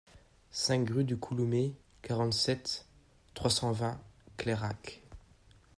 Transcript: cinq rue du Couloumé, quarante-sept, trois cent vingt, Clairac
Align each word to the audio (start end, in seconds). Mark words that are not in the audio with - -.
cinq 0.49 0.89
rue 0.89 1.03
du 1.03 1.15
Couloumé, 1.15 1.75
quarante-sept, 2.01 2.87
trois 3.35 3.51
cent 3.51 3.71
vingt, 3.71 4.01
Clairac 4.35 5.03